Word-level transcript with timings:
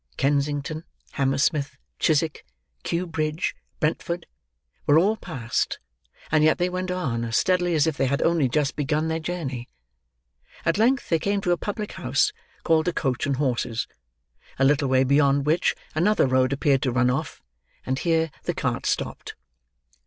Kensington, 0.17 0.83
Hammersmith, 1.11 1.77
Chiswick, 1.99 2.43
Kew 2.81 3.05
Bridge, 3.05 3.55
Brentford, 3.79 4.25
were 4.87 4.97
all 4.97 5.15
passed; 5.15 5.77
and 6.31 6.43
yet 6.43 6.57
they 6.57 6.69
went 6.69 6.89
on 6.89 7.23
as 7.23 7.37
steadily 7.37 7.75
as 7.75 7.85
if 7.85 7.97
they 7.97 8.07
had 8.07 8.19
only 8.23 8.49
just 8.49 8.75
begun 8.75 9.09
their 9.09 9.19
journey. 9.19 9.69
At 10.65 10.79
length, 10.79 11.09
they 11.09 11.19
came 11.19 11.39
to 11.41 11.51
a 11.51 11.55
public 11.57 11.91
house 11.91 12.33
called 12.63 12.85
the 12.85 12.93
Coach 12.93 13.27
and 13.27 13.35
Horses; 13.35 13.87
a 14.57 14.65
little 14.65 14.87
way 14.89 15.03
beyond 15.03 15.45
which, 15.45 15.75
another 15.93 16.25
road 16.25 16.51
appeared 16.51 16.81
to 16.81 16.91
run 16.91 17.11
off. 17.11 17.43
And 17.85 17.99
here, 17.99 18.31
the 18.45 18.55
cart 18.55 18.87
stopped. 18.87 19.35